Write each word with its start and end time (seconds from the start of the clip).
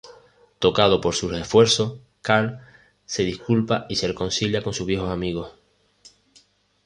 Tocado 0.57 0.99
por 0.99 1.13
sus 1.13 1.31
esfuerzos, 1.33 1.99
Carl 2.23 2.57
se 3.05 3.21
disculpa 3.23 3.85
y 3.87 3.97
se 3.97 4.07
reconcilia 4.07 4.63
con 4.63 4.73
sus 4.73 4.87
viejos 4.87 5.11
amigos. 5.11 5.51